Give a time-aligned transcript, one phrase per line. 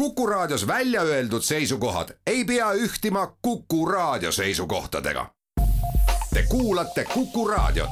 [0.00, 5.26] Kuku Raadios välja öeldud seisukohad ei pea ühtima Kuku Raadio seisukohtadega.
[6.34, 7.90] Te kuulate Kuku Raadiot.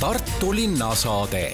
[0.00, 1.52] Tartu linnasaade.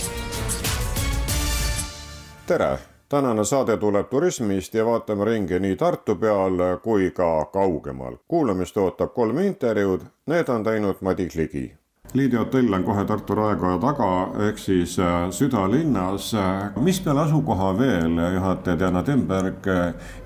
[2.46, 2.78] tere,
[3.08, 8.16] tänane saade tuleb turismist ja vaatame ringi nii Tartu peal kui ka kaugemal.
[8.28, 11.79] kuulamist ootab kolm intervjuud, need on teinud Madis Ligi
[12.14, 14.08] Liidi hotell on kohe Tartu Raekoja taga
[14.48, 16.32] ehk siis äh, südalinnas.
[16.80, 19.66] mis peale asukoha veel juhataja Diana Temberg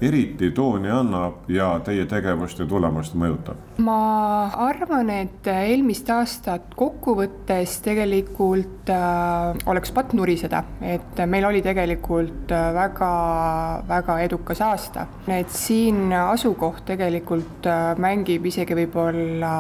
[0.01, 3.61] eriti tooni annab ja teie tegevust ja tulemust mõjutab?
[3.83, 12.53] ma arvan, et eelmist aastat kokkuvõttes tegelikult äh, oleks patt nuriseda, et meil oli tegelikult
[12.77, 15.07] väga-väga äh, edukas aasta.
[15.27, 19.55] et siin asukoht tegelikult äh, mängib isegi võib-olla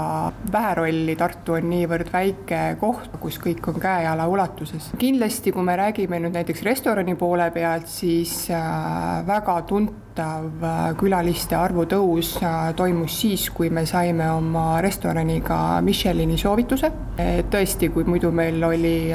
[0.52, 4.91] vähe rolli, Tartu on niivõrd väike koht, kus kõik on käe-jala ulatuses.
[4.98, 11.57] kindlasti, kui me räägime nüüd näiteks restorani poole pealt, siis äh, väga tuntav äh, külaliste
[11.59, 16.92] arvu tõus äh, toimus siis, kui me saime oma restoraniga Michelini soovituse.
[17.51, 19.12] tõesti, kui muidu meil oli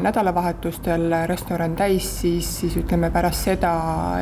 [0.00, 3.74] nädalavahetustel restoran täis, siis, siis ütleme pärast seda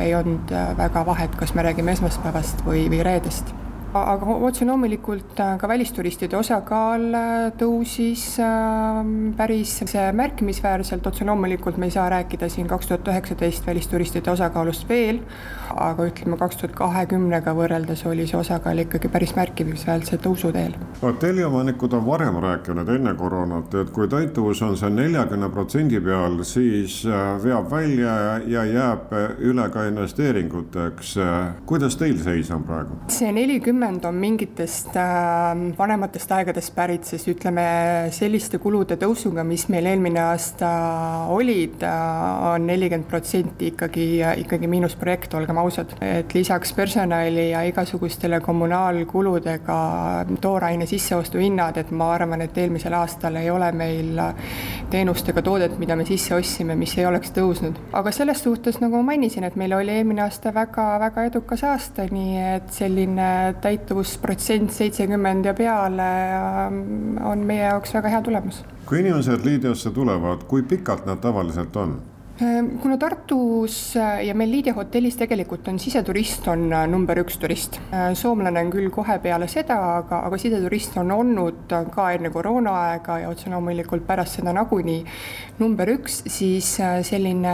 [0.03, 3.60] ei olnud väga vahet, kas me räägime esmaspäevast või, või reedest
[3.93, 9.81] aga otse loomulikult äh, ka välisturistide osakaal äh, tõusis ähm, päris
[10.15, 15.19] märkimisväärselt, otse loomulikult me ei saa rääkida siin kaks tuhat üheksateist välisturistide osakaalust veel,
[15.75, 20.77] aga ütleme, kaks tuhat kahekümnega võrreldes oli see osakaal ikkagi päris märkimisväärse tõusuteel.
[21.01, 27.01] hotelliomanikud on varem rääkinud enne koroonat, et kui täituvus on seal neljakümne protsendi peal, siis
[27.09, 28.15] äh, veab välja
[28.47, 31.15] ja jääb üle ka investeeringuteks.
[31.65, 32.95] kuidas teil seis on praegu?
[33.11, 37.63] see nelikümmend nelikümmend on mingitest äh, vanematest aegadest pärit, sest ütleme,
[38.13, 40.69] selliste kulude tõusuga, mis meil eelmine aasta
[41.33, 45.95] olid, äh, on nelikümmend protsenti ikkagi, ikkagi miinusprojekt, olgem ausad.
[46.01, 49.79] et lisaks personali ja igasugustele kommunaalkuludega
[50.41, 54.21] tooraine sisseostuhinnad, et ma arvan, et eelmisel aastal ei ole meil
[54.91, 57.79] teenust ega toodet, mida me sisse ostsime, mis ei oleks tõusnud.
[57.93, 62.37] aga selles suhtes, nagu ma mainisin, et meil oli eelmine aasta väga-väga edukas aasta, nii
[62.55, 63.29] et selline
[63.71, 68.63] täituvusprotsent seitsekümmend ja peale ähm, on meie jaoks väga hea tulemus.
[68.85, 71.99] kui inimesed Liidiasse tulevad, kui pikalt nad tavaliselt on?
[72.41, 77.35] Ehm, kuna Tartus äh, ja meil Liidia hotellis tegelikult on siseturist on äh, number üks
[77.37, 77.77] turist.
[77.93, 83.19] Äh, soomlane on küll kohe peale seda, aga, aga siseturist on olnud ka enne koroonaaega
[83.21, 85.03] ja otse loomulikult pärast seda nagunii
[85.61, 86.71] number üks, siis
[87.05, 87.53] selline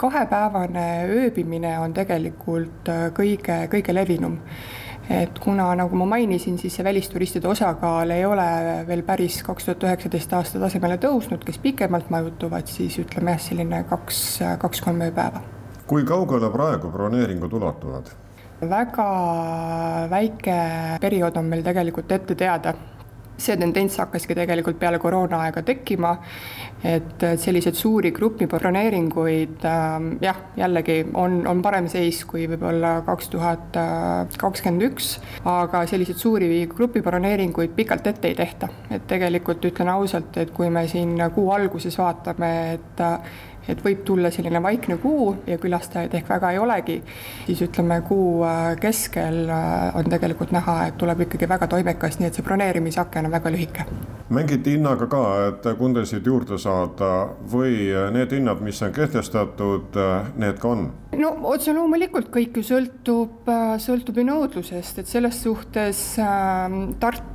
[0.00, 0.86] kahepäevane
[1.18, 2.88] ööbimine on tegelikult
[3.18, 4.38] kõige, kõige levinum
[5.12, 8.46] et kuna, nagu ma mainisin, siis see välisturistide osakaal ei ole
[8.88, 13.82] veel päris kaks tuhat üheksateist aasta tasemele tõusnud, kes pikemalt majutuvad, siis ütleme jah, selline
[13.90, 14.22] kaks,
[14.62, 15.44] kaks-kolm ööpäeva.
[15.86, 18.12] kui kaugele praegu broneeringud ulatuvad?
[18.62, 19.06] väga
[20.10, 20.56] väike
[21.02, 22.74] periood on meil tegelikult ette teada,
[23.42, 26.14] see tendents hakkaski tegelikult peale koroonaaega tekkima,
[26.84, 33.30] et selliseid suuri grupi broneeringuid äh, jah, jällegi on, on parem seis kui võib-olla kaks
[33.32, 33.78] tuhat
[34.38, 35.14] kakskümmend üks,
[35.48, 38.68] aga selliseid suuri grupi broneeringuid pikalt ette ei tehta.
[38.90, 43.06] et tegelikult ütlen ausalt, et kui me siin kuu alguses vaatame, et
[43.68, 46.98] et võib tulla selline vaikne kuu ja külastajaid ehk väga ei olegi,
[47.46, 52.30] siis ütleme, kuu äh, keskel äh, on tegelikult näha, et tuleb ikkagi väga toimekas, nii
[52.30, 53.86] et see broneerimisaken on väga lühike.
[54.32, 57.12] mängiti hinnaga ka, et kundasid juurde saada
[57.52, 60.00] või need hinnad, mis on kehtestatud,
[60.36, 60.90] need ka on?
[61.18, 66.78] no otse loomulikult kõik ju sõltub, äh, sõltub ju nõudlusest, et selles suhtes äh,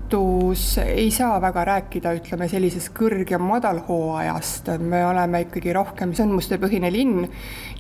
[0.08, 6.14] Tartus ei saa väga rääkida, ütleme sellisest kõrg- ja madalhooajast, et me oleme ikkagi rohkem
[6.16, 7.26] sündmustepõhine linn.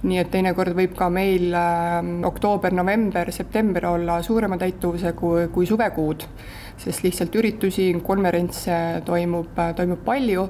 [0.03, 5.65] nii et teinekord võib ka meil äh, oktoober, november, september olla suurema täituvuse kui, kui
[5.65, 6.27] suvekuud,
[6.77, 10.49] sest lihtsalt üritusi, konverentse toimub, toimub palju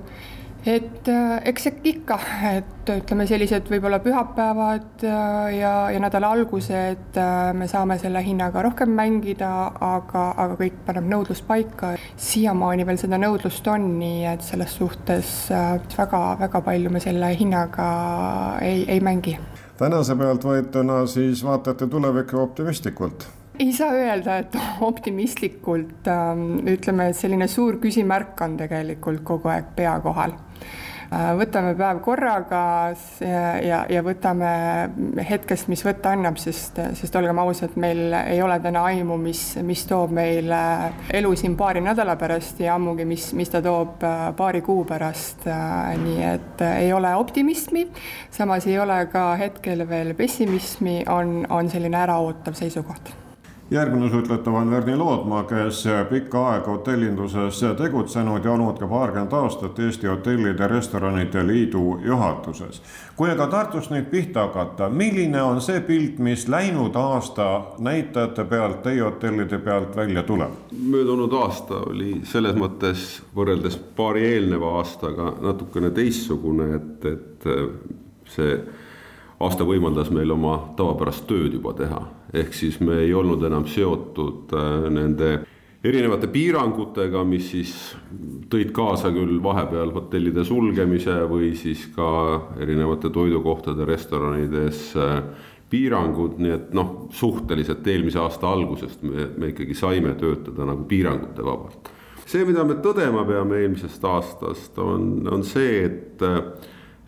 [0.68, 2.18] et äh, eks ikka,
[2.52, 8.66] et ütleme, sellised võib-olla pühapäevad äh, ja, ja nädala algused äh, me saame selle hinnaga
[8.66, 9.52] rohkem mängida,
[9.88, 11.94] aga, aga kõik paneb nõudlus paika.
[12.18, 15.32] siiamaani veel seda nõudlust on, nii et selles suhtes
[15.96, 17.88] väga-väga palju me selle hinnaga
[18.62, 19.38] ei, ei mängi.
[19.80, 24.54] tänase pealt võetuna siis vaatate tulevikku optimistlikult ei saa öelda, et
[24.86, 30.36] optimistlikult, ähm, ütleme, selline suur küsimärk on tegelikult kogu aeg pea kohal
[31.12, 32.62] võtame päev korraga
[33.22, 34.50] ja, ja võtame
[35.28, 39.86] hetkest, mis võtta annab, sest, sest olgem ausad, meil ei ole täna aimu, mis, mis
[39.88, 40.62] toob meile
[41.16, 44.04] elu siin paari nädala pärast ja ammugi, mis, mis ta toob
[44.38, 45.48] paari kuu pärast.
[46.04, 47.88] nii et ei ole optimismi,
[48.32, 53.27] samas ei ole ka hetkel veel pessimismi, on, on selline äraootav seisukoht
[53.72, 59.80] järgmine sutletav on Verni Lootmaa, kes pikka aega hotellinduses tegutsenud ja olnud ka paarkümmend aastat
[59.80, 62.82] Eesti Hotellide Restoranide Liidu juhatuses.
[63.16, 68.82] kui aga Tartust nüüd pihta hakata, milline on see pilt, mis läinud aasta näitajate pealt,
[68.84, 70.52] teie hotellide pealt välja tuleb?
[70.88, 77.50] möödunud aasta oli selles mõttes võrreldes paari eelneva aastaga natukene teistsugune, et, et
[78.32, 78.62] see
[79.40, 84.54] aasta võimaldas meil oma tavapärast tööd juba teha, ehk siis me ei olnud enam seotud
[84.56, 85.32] äh, nende
[85.88, 87.74] erinevate piirangutega, mis siis
[88.52, 92.08] tõid kaasa küll vahepeal hotellide sulgemise või siis ka
[92.60, 95.22] erinevate toidukohtade restoranides äh,
[95.70, 101.44] piirangud, nii et noh, suhteliselt eelmise aasta algusest me, me ikkagi saime töötada nagu piirangute
[101.44, 101.92] vabalt.
[102.28, 106.42] see, mida me tõdema peame eelmisest aastast, on, on see, et äh,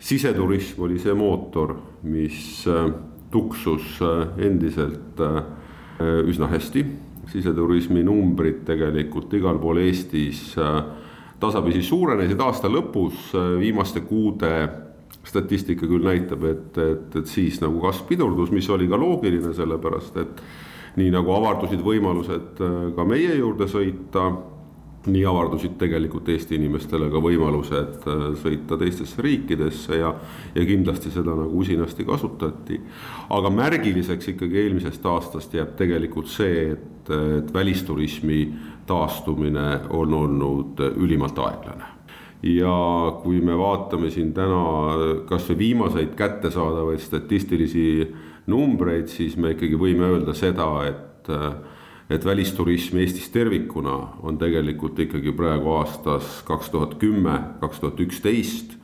[0.00, 1.74] siseturism oli see mootor,
[2.08, 2.88] mis äh,
[3.30, 5.42] tuksus äh, endiselt äh,
[6.26, 6.84] üsna hästi.
[7.30, 10.56] siseturismi numbrid tegelikult igal pool Eestis
[11.38, 13.28] tasapisi suurenesid aasta lõpus,
[13.60, 14.50] viimaste kuude
[15.22, 20.18] statistika küll näitab, et, et, et siis nagu kasv pidurdus, mis oli ka loogiline, sellepärast
[20.24, 20.42] et
[20.98, 22.64] nii nagu avardusid võimalused
[22.96, 24.26] ka meie juurde sõita
[25.06, 30.10] nii avardusid tegelikult Eesti inimestele ka võimalused äh, sõita teistesse riikidesse ja,
[30.54, 32.80] ja kindlasti seda nagu usinasti kasutati.
[33.30, 38.42] aga märgiliseks ikkagi eelmisest aastast jääb tegelikult see, et, et välisturismi
[38.86, 41.96] taastumine on olnud ülimalt aeglane
[42.42, 42.76] ja
[43.22, 47.84] kui me vaatame siin täna kasvõi viimaseid kättesaadavaid statistilisi
[48.50, 51.28] numbreid, siis me ikkagi võime öelda seda, et
[52.10, 53.96] et välisturism Eestis tervikuna
[54.26, 58.80] on tegelikult ikkagi praegu aastas kaks tuhat kümme, kaks tuhat üksteist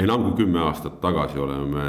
[0.00, 1.86] enam kui kümme aastat tagasi oleme,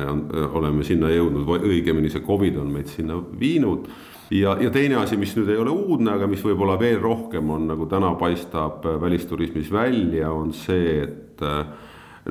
[0.51, 3.87] oleme sinna jõudnud, õigemini see Covid on meid sinna viinud.
[4.31, 7.67] ja, ja teine asi, mis nüüd ei ole uudne, aga mis võib-olla veel rohkem on
[7.71, 11.65] nagu täna paistab välisturismis välja, on see, et äh,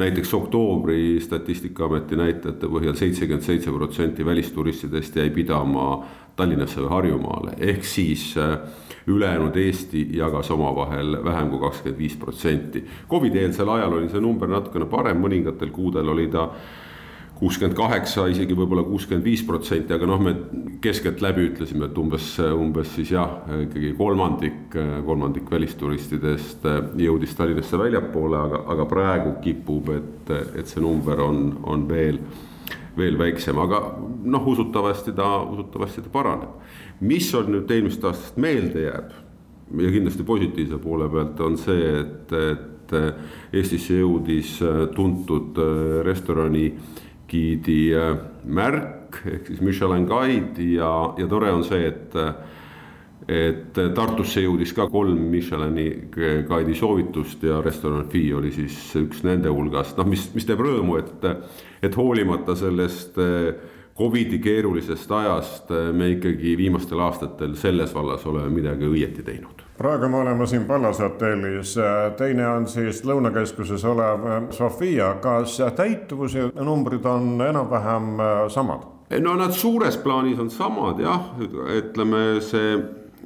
[0.01, 5.91] näiteks oktoobri Statistikaameti näitajate põhjal seitsekümmend seitse protsenti välisturistidest jäi pidama
[6.41, 8.57] Tallinnasse või Harjumaale, ehk siis äh,
[9.11, 12.85] ülejäänud Eesti jagas omavahel vähem kui kakskümmend viis protsenti.
[13.11, 16.49] Covidi-eelsel ajal oli see number natukene parem, mõningatel kuudel oli ta
[17.41, 20.35] kuuskümmend kaheksa, isegi võib-olla kuuskümmend viis protsenti, aga noh, me
[20.85, 24.77] keskeltläbi ütlesime, et umbes, umbes siis jah, ikkagi kolmandik,
[25.07, 26.69] kolmandik välisturistidest
[27.01, 32.21] jõudis Tallinnasse väljapoole, aga, aga praegu kipub, et, et see number on, on veel
[32.97, 33.81] veel väiksem, aga
[34.25, 36.61] noh, usutavasti ta, usutavasti ta paraneb.
[37.01, 39.13] mis on nüüd eelmisest aastast meelde jääb
[39.81, 42.97] ja kindlasti positiivse poole pealt on see, et, et
[43.55, 44.57] Eestisse jõudis
[44.97, 45.59] tuntud
[46.03, 46.73] restorani
[47.31, 47.93] giidi
[48.45, 52.17] märk ehk siis Michelin guide ja, ja tore on see, et
[53.29, 59.53] et Tartusse jõudis ka kolm Michelini guide'i soovitust ja restoran Fi oli siis üks nende
[59.53, 61.27] hulgast, noh, mis, mis teeb rõõmu, et,
[61.83, 63.51] et hoolimata sellest eh,
[64.01, 69.67] Covidi keerulisest ajast eh, me ikkagi viimastel aastatel selles vallas oleme midagi õieti teinud.
[69.79, 71.75] praegu me oleme siin Pallase hotellis,
[72.17, 78.17] teine on siis Lõunakeskuses olev Sofia, kas täituvuse numbrid on enam-vähem
[78.49, 78.89] samad?
[79.21, 81.31] no nad suures plaanis on samad jah,
[81.77, 82.79] ütleme see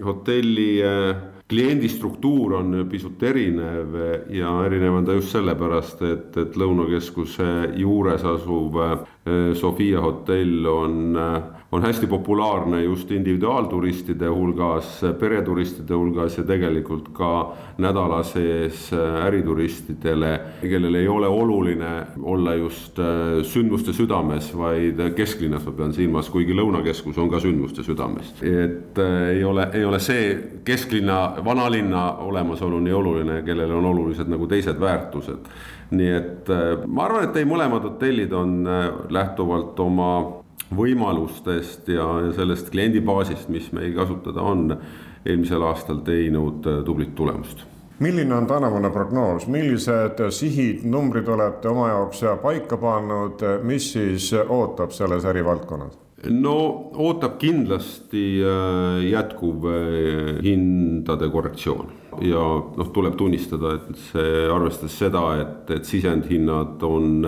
[0.03, 1.17] hotelli äh,
[1.49, 3.97] kliendi struktuur on pisut erinev
[4.33, 8.97] ja erinev on ta just sellepärast, et, et Lõunakeskuse juures asuv äh,
[9.55, 11.43] Sofia hotell on äh,
[11.75, 17.31] on hästi populaarne just individuaalturistide hulgas, pereturistide hulgas ja tegelikult ka
[17.83, 18.93] nädala sees
[19.27, 20.31] ärituristidele,
[20.63, 21.91] kellel ei ole oluline
[22.23, 27.83] olla just äh, sündmuste südames, vaid kesklinnas ma pean silmas, kuigi Lõunakeskus on ka sündmuste
[27.83, 28.31] südames.
[28.43, 34.31] et äh, ei ole, ei ole see kesklinna, vanalinna olemasolu nii oluline, kellel on olulised
[34.31, 35.51] nagu teised väärtused
[35.91, 38.63] nii et äh, ma arvan, et ei, mõlemad hotellid on
[39.13, 40.11] lähtuvalt oma
[40.77, 44.73] võimalustest ja, sellest kliendibaasist, mis meil kasutada on,
[45.25, 47.65] eelmisel aastal teinud äh, tublit tulemust.
[48.03, 54.95] Milline on tänavune prognoos, millised sihid, numbrid olete oma jaoks paika pannud, mis siis ootab
[54.97, 56.01] selles ärivaldkonnas?
[56.25, 56.57] no
[57.05, 61.91] ootab kindlasti äh, jätkuv äh, hindade korrektsioon
[62.23, 62.45] ja
[62.77, 67.23] noh, tuleb tunnistada, et see arvestades seda, et, et sisendhinnad on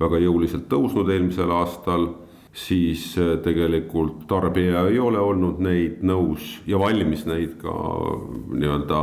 [0.00, 2.08] väga jõuliselt tõusnud eelmisel aastal,
[2.56, 3.10] siis
[3.44, 7.74] tegelikult tarbija ei ole olnud neid nõus ja valmis neid ka
[8.56, 9.00] nii-öelda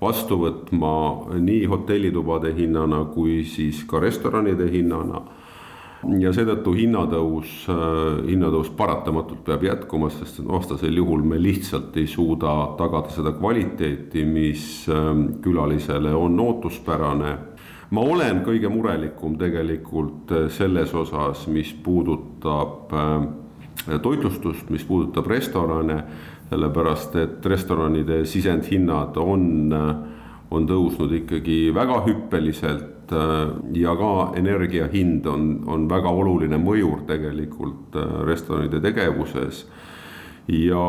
[0.00, 0.92] vastu võtma
[1.38, 5.22] nii hotellitubade hinnana kui siis ka restoranide hinnana
[6.20, 12.52] ja seetõttu hinnatõus, äh, hinnatõus paratamatult peab jätkuma, sest vastasel juhul me lihtsalt ei suuda
[12.78, 17.36] tagada seda kvaliteeti, mis ähm, külalisele on ootuspärane.
[17.90, 26.02] ma olen kõige murelikum tegelikult äh, selles osas, mis puudutab äh, toitlustust, mis puudutab restorane,
[26.50, 29.72] sellepärast et restoranide sisendhinnad on,
[30.50, 37.04] on tõusnud ikkagi väga hüppeliselt Äh, ja ka energia hind on, on väga oluline mõjur
[37.06, 39.66] tegelikult äh, restoranide tegevuses.
[40.46, 40.82] ja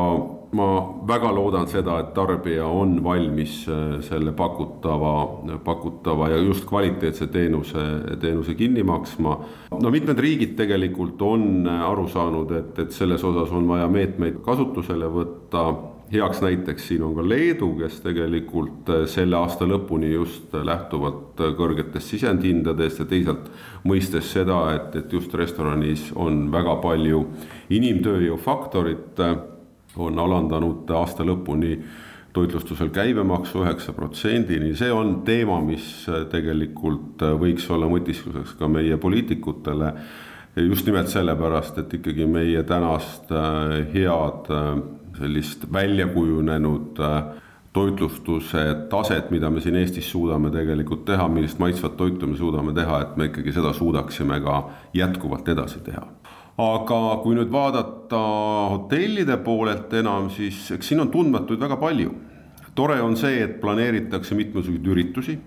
[0.54, 0.68] ma
[1.10, 7.86] väga loodan seda, et tarbija on valmis äh, selle pakutava, pakutava ja just kvaliteetse teenuse,
[8.22, 9.38] teenuse kinni maksma.
[9.82, 15.06] no mitmed riigid tegelikult on aru saanud, et, et selles osas on vaja meetmeid kasutusele
[15.06, 15.68] võtta
[16.12, 21.54] heaks näiteks siin on ka Leedu, kes tegelikult äh, selle aasta lõpuni just lähtuvalt äh,
[21.58, 23.50] kõrgetest sisendhindadest ja teisalt
[23.88, 27.26] mõistes seda, et, et just restoranis on väga palju
[27.76, 29.36] inimtööjõu faktorit, äh,
[29.98, 31.76] on alandanud aasta lõpuni
[32.38, 39.94] toitlustusel käibemaksu üheksa protsendini, see on teema, mis tegelikult võiks olla mõtiskluseks ka meie poliitikutele.
[40.68, 43.34] just nimelt sellepärast, et ikkagi meie tänast
[43.94, 44.52] head
[45.18, 47.24] sellist välja kujunenud äh,
[47.74, 53.02] toitlustuse taset, mida me siin Eestis suudame tegelikult teha, millist maitsvat toitu me suudame teha,
[53.04, 54.62] et me ikkagi seda suudaksime ka
[54.98, 56.06] jätkuvalt edasi teha.
[56.58, 58.22] aga kui nüüd vaadata
[58.72, 62.16] hotellide poolelt enam, siis eks siin on tundmatuid väga palju.
[62.76, 65.38] tore on see, et planeeritakse mitmesuguseid üritusi,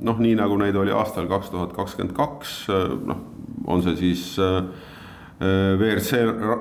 [0.00, 2.54] noh, nii nagu neid oli aastal kaks tuhat kakskümmend kaks,
[3.06, 3.26] noh,
[3.66, 4.89] on see siis äh, Äh,
[5.40, 6.18] WRC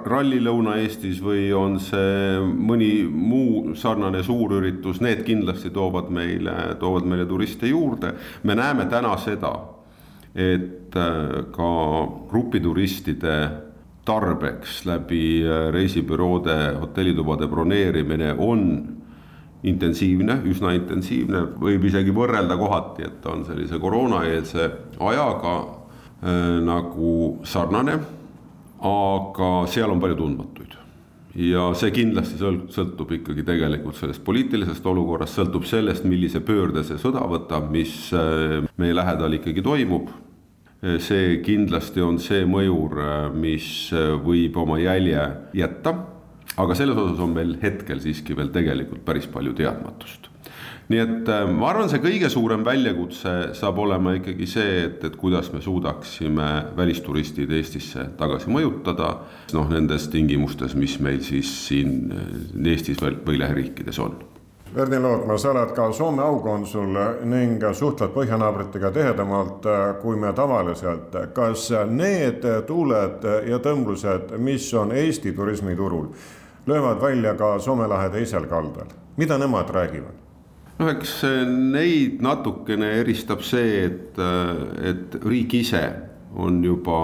[0.07, 7.25] ralli Lõuna-Eestis või on see mõni muu sarnane suurüritus, need kindlasti toovad meile, toovad meile
[7.27, 8.13] turiste juurde.
[8.43, 9.51] me näeme täna seda,
[10.35, 11.71] et äh, ka
[12.29, 13.35] grupituristide
[14.07, 18.63] tarbeks läbi äh, reisibüroode hotellitubade broneerimine on
[19.63, 24.69] intensiivne, üsna intensiivne, võib isegi võrrelda kohati, et on sellise koroonaeelse
[25.03, 27.99] ajaga äh, nagu sarnane
[28.85, 30.75] aga seal on palju tundmatuid.
[31.39, 37.21] ja see kindlasti sõltub ikkagi tegelikult sellest poliitilisest olukorrast, sõltub sellest, millise pöörde see sõda
[37.29, 40.09] võtab, mis äh, meie lähedal ikkagi toimub.
[40.79, 45.95] see kindlasti on see mõjur, äh, mis äh, võib oma jälje jätta,
[46.57, 50.31] aga selles osas on meil hetkel siiski veel tegelikult päris palju teadmatust
[50.89, 55.17] nii et äh, ma arvan, see kõige suurem väljakutse saab olema ikkagi see, et, et
[55.19, 59.11] kuidas me suudaksime välisturistid Eestisse tagasi mõjutada.
[59.53, 64.17] noh, nendes tingimustes, mis meil siis siin äh, Eestis või lähiriikides on
[64.75, 71.13] Verdi Lootma, sa oled ka Soome aukonsul ning suhtled põhjanaabritega tihedamalt äh, kui me tavaliselt.
[71.33, 76.09] kas need tuuled ja tõmblused, mis on Eesti turismiturul,
[76.65, 80.28] löövad välja ka Soome lahe teisel kaldal, mida nemad räägivad?
[80.79, 84.21] Noh, eks neid natukene eristab see, et,
[84.91, 85.83] et riik ise
[86.35, 86.99] on juba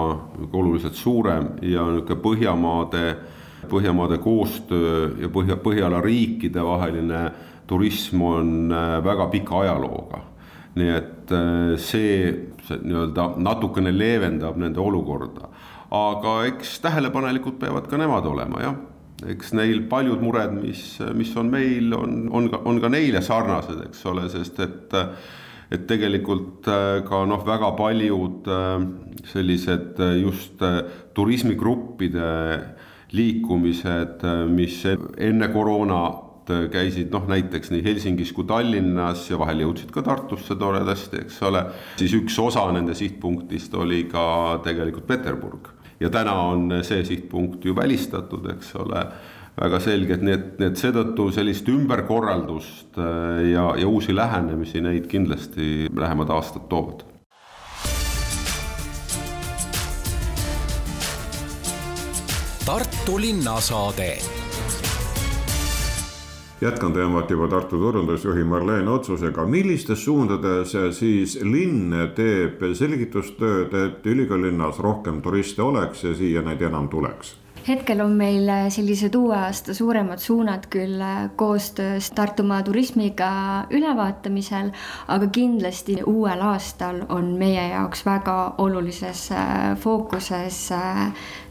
[0.52, 3.04] oluliselt suurem ja niisugune Põhjamaade,
[3.70, 7.26] Põhjamaade koostöö ja Põhja, Põhjala riikide vaheline
[7.66, 10.22] turism on äh, väga pika ajalooga.
[10.76, 12.16] nii et äh, see,
[12.66, 15.48] see nii-öelda natukene leevendab nende olukorda,
[15.90, 18.76] aga eks tähelepanelikud peavad ka nemad olema, jah
[19.24, 23.80] eks neil paljud mured, mis, mis on meil, on, on ka, on ka neile sarnased,
[23.88, 24.96] eks ole, sest et
[25.72, 28.84] et tegelikult äh, ka noh, väga paljud äh,
[29.32, 30.62] sellised äh, just
[31.16, 32.28] turismigruppide
[33.16, 40.02] liikumised, mis enne koroonat käisid noh, näiteks nii Helsingis kui Tallinnas ja vahel jõudsid ka
[40.06, 41.62] Tartusse toredasti, eks ole,
[41.98, 44.26] siis üks osa nende sihtpunktist oli ka
[44.66, 45.70] tegelikult Peterburg
[46.00, 49.06] ja täna on see sihtpunkt ju välistatud, eks ole
[49.56, 55.08] väga selgelt, nii et, nii et seetõttu sellist ümberkorraldust äh, ja, ja uusi lähenemisi, neid
[55.10, 57.06] kindlasti lähemad aastad toovad.
[62.66, 64.35] Tartu linnasaade
[66.60, 74.78] jätkan teemat juba Tartu turundusjuhi Marleen otsusega, millistes suundades siis linn teeb selgitustööd, et ülikoolilinnas
[74.78, 77.36] rohkem turiste oleks ja siia neid enam tuleks?
[77.66, 81.02] hetkel on meil sellised uue aasta suuremad suunad küll
[81.36, 83.30] koostöös Tartumaa turismiga
[83.74, 84.70] ülevaatamisel,
[85.08, 89.28] aga kindlasti uuel aastal on meie jaoks väga olulises
[89.82, 90.60] fookuses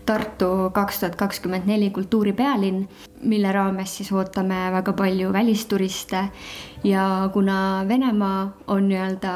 [0.06, 2.84] Tartu kaks tuhat kakskümmend neli kultuuripealinn,
[3.26, 6.20] mille raames siis ootame väga palju välisturiste
[6.86, 9.32] ja kuna Venemaa on nii-öelda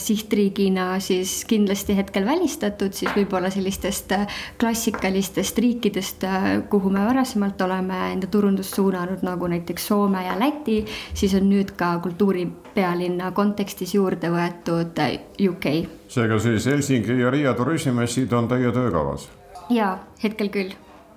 [0.00, 4.16] sihtriigina siis kindlasti hetkel välistatud, siis võib-olla sellistest
[4.60, 6.24] klassikalistest riikidest,
[6.72, 10.80] kuhu me varasemalt oleme enda turundust suunanud, nagu näiteks Soome ja Läti,
[11.14, 15.04] siis on nüüd ka kultuuripealinna kontekstis juurde võetud
[15.50, 15.70] UK.
[16.08, 19.28] seega siis Helsingi ja Riia turismimessid on teie töökavas
[19.70, 20.74] jaa, hetkel küll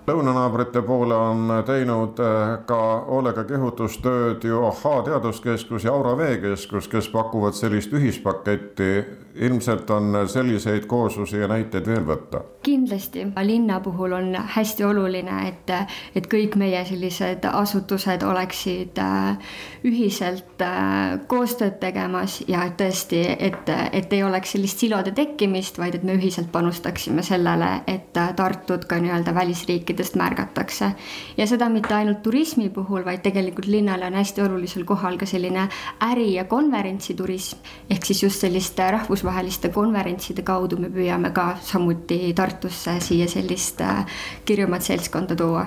[0.07, 7.09] lõunanaabrite poole on teinud eh, ka hoolega kehutustööd ju Ahhaa Teaduskeskus ja Aura Veekeskus, kes
[7.11, 9.05] pakuvad sellist ühispaketti.
[9.37, 12.39] ilmselt on selliseid kooslusi ja näiteid veel võtta.
[12.63, 15.69] kindlasti, linna puhul on hästi oluline, et,
[16.15, 19.37] et kõik meie sellised asutused oleksid eh,
[19.83, 26.03] ühiselt eh, koostööd tegemas ja tõesti, et, et ei oleks sellist silode tekkimist, vaid et
[26.03, 30.91] me ühiselt panustaksime sellele, et Tartut ka nii-öelda välisriikide riikidest märgatakse.
[31.37, 35.69] ja seda mitte ainult turismi puhul, vaid tegelikult linnale on hästi olulisel kohal ka selline
[36.01, 37.57] äri- ja konverentsiturism.
[37.89, 44.05] ehk siis just selliste rahvusvaheliste konverentside kaudu me püüame ka samuti Tartusse siia sellist äh,
[44.45, 45.65] kirjumat seltskonda tuua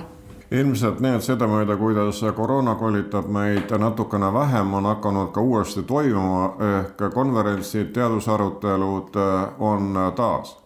[0.51, 7.13] ilmselt need sedamööda, kuidas koroona kolitab meid natukene vähem, on hakanud ka uuesti toimuma, ehk
[7.15, 10.59] konverentsid, teadusarutelud äh, on taas.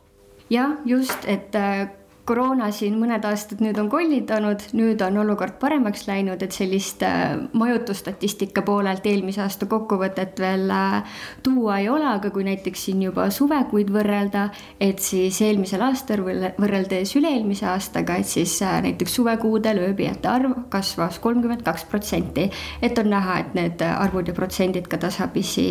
[0.50, 1.88] jah, just, et äh,
[2.24, 7.36] koroona siin mõned aastad nüüd on kollitanud, nüüd on olukord paremaks läinud, et sellist äh,
[7.52, 13.28] majutusstatistika poolelt eelmise aasta kokkuvõtet veel äh, tuua ei ole, aga kui näiteks siin juba
[13.34, 14.48] suvekuid võrrelda,
[14.80, 21.20] et siis eelmisel aastal võrreldes üle-eelmise aastaga, et siis äh, näiteks suvekuudel ööbijate arv kasvas
[21.24, 22.50] kolmkümmend kaks protsenti.
[22.82, 25.66] et on näha, et need arvud ja protsendid ka tasapisi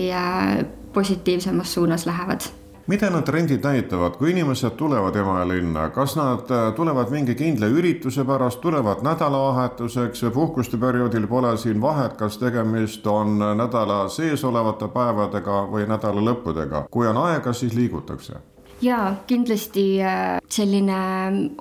[0.93, 6.69] positiivsemas suunas lähevad mida need trendid näitavad, kui inimesed tulevad Emajõe linna, kas nad äh,
[6.75, 10.23] tulevad mingi kindla ürituse pärast, tulevad nädalavahetuseks?
[10.27, 16.23] Või puhkuste perioodil pole siin vahet, kas tegemist on nädala sees olevate päevadega või nädala
[16.31, 18.52] lõppudega, kui on aega, siis liigutakse
[18.83, 20.97] jaa, kindlasti äh, selline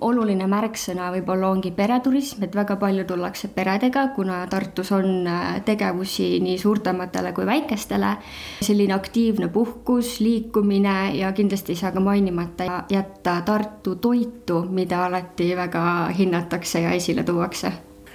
[0.00, 6.40] oluline märksõna võib-olla ongi pereturism, et väga palju tullakse peredega, kuna Tartus on äh, tegevusi
[6.42, 8.16] nii suurtematele kui väikestele.
[8.62, 15.56] selline aktiivne puhkus, liikumine ja kindlasti ei saa ka mainimata jätta Tartu toitu, mida alati
[15.56, 17.72] väga hinnatakse ja esile tuuakse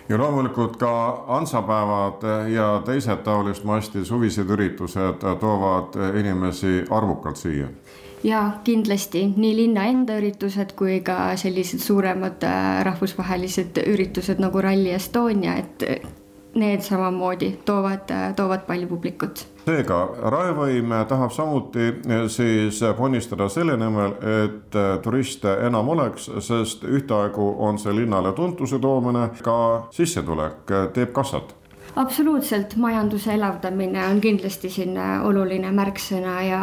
[0.09, 7.67] ja loomulikult ka Hansapäevad ja teised taolist masti suvised üritused toovad inimesi arvukalt siia
[8.23, 14.89] jaa, kindlasti nii linna enda üritused kui ka sellised suuremad äh, rahvusvahelised üritused nagu Rally
[14.95, 15.85] Estonia, et
[16.57, 19.45] need samamoodi toovad, äh, toovad palju publikut.
[19.65, 19.99] seega
[20.33, 27.79] Raevuim tahab samuti äh, siis ponnistada selle nimel, et turiste enam oleks, sest ühtaegu on
[27.79, 31.55] see linnale tuntuse toomine, ka sissetulek teeb kassat
[31.97, 36.61] absoluutselt, majanduse elavdamine on kindlasti siin oluline märksõna ja,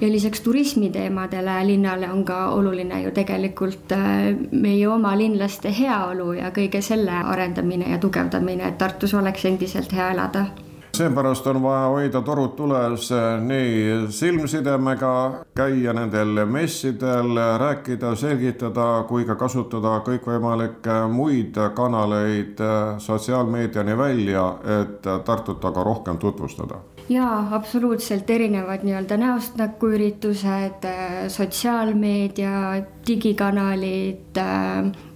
[0.00, 6.50] ja lisaks turismiteemadele linnale on ka oluline ju tegelikult äh, meie oma linlaste heaolu ja
[6.56, 10.46] kõige selle arendamine ja tugevdamine, et Tartus oleks endiselt hea elada
[10.96, 13.08] seepärast on vaja hoida torud tules
[13.46, 22.60] nii silmsidemega, käia nendel messidel, rääkida, selgitada, kui ka kasutada kõikvõimalikke muid kanaleid
[22.98, 24.46] sotsiaalmeediani välja,
[24.80, 26.82] et Tartut aga rohkem tutvustada.
[27.08, 30.86] Jaa, absoluutselt erinevad nii-öelda näost näkku üritused,
[31.28, 34.38] sotsiaalmeedia, digikanalid,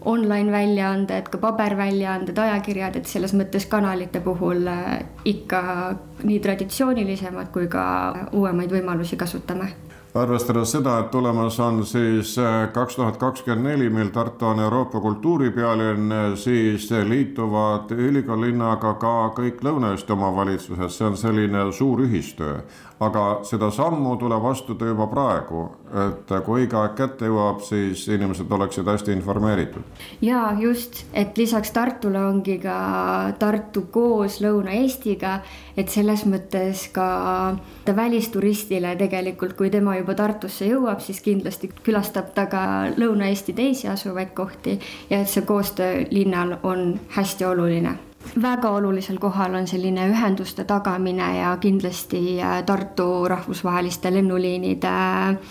[0.06, 4.68] online väljaanded, ka paberväljaanded, ajakirjad, et selles mõttes kanalite puhul
[5.26, 5.62] ikka
[6.22, 7.86] nii traditsioonilisemad kui ka
[8.32, 9.72] uuemaid võimalusi kasutame.
[10.16, 15.00] Arvestades seda, et tulemas on siis äh, kaks tuhat kakskümmend neli, mil Tartu on Euroopa
[15.00, 22.62] kultuuripealinn, siis liituvad ülikoolilinnaga ka kõik Lõuna-Eesti omavalitsused, see on selline suur ühistöö
[23.00, 25.66] aga seda sammu tuleb astuda juba praegu,
[26.06, 29.82] et kui õige aeg kätte jõuab, siis inimesed oleksid hästi informeeritud.
[30.22, 35.40] ja just, et lisaks Tartule ongi ka Tartu koos Lõuna-Eestiga,
[35.76, 37.56] et selles mõttes ka
[37.96, 42.64] välisturistile tegelikult, kui tema juba Tartusse jõuab, siis kindlasti külastab ta ka
[42.96, 44.80] Lõuna-Eesti teisi asuvaid kohti
[45.10, 47.98] ja et see koostöö linnal on hästi oluline
[48.42, 54.88] väga olulisel kohal on selline ühenduste tagamine ja kindlasti äh, Tartu rahvusvaheliste lennuliinide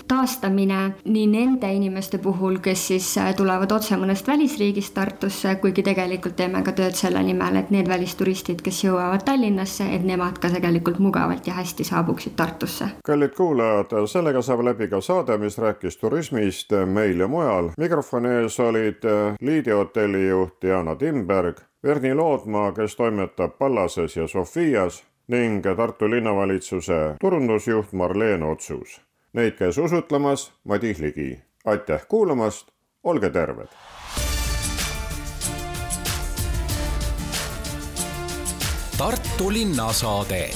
[0.08, 6.64] taastamine nii nende inimeste puhul, kes siis tulevad otse mõnest välisriigist Tartusse, kuigi tegelikult teeme
[6.64, 11.48] ka tööd selle nimel, et need välisturistid, kes jõuavad Tallinnasse, et nemad ka tegelikult mugavalt
[11.48, 12.90] ja hästi saabuksid Tartusse.
[13.06, 17.72] kallid kuulajad, sellega saab läbi ka saade, mis rääkis turismist meil ja mujal.
[17.78, 19.08] mikrofoni ees olid
[19.42, 27.16] Liidi hotelli juht Jana Timberg, Verni Lootmaa, kes toimetab Pallases ja Sofias ning Tartu linnavalitsuse
[27.22, 29.02] turundusjuht Marleen Otsus.
[29.34, 31.40] Neid käis usutlemas Madis Ligi.
[31.66, 32.68] aitäh kuulamast,
[33.04, 33.68] olge terved!
[38.98, 40.50] Tartu linnasaade